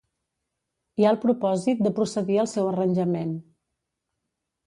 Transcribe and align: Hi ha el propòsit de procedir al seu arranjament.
Hi 1.01 1.05
ha 1.05 1.11
el 1.15 1.19
propòsit 1.25 1.83
de 1.87 1.91
procedir 1.99 2.39
al 2.45 2.49
seu 2.55 2.69
arranjament. 2.71 3.35